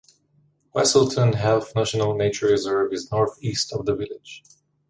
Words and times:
Westleton 0.73 1.33
Heath 1.35 1.73
National 1.75 2.15
Nature 2.15 2.47
Reserve 2.47 2.91
is 2.91 3.11
north 3.11 3.37
east 3.39 3.71
of 3.71 3.85
the 3.85 3.93
village. 3.93 4.41